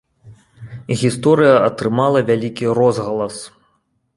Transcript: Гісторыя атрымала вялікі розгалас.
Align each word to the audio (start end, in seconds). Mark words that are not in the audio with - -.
Гісторыя 1.01 1.55
атрымала 1.67 2.19
вялікі 2.31 2.65
розгалас. 2.79 3.35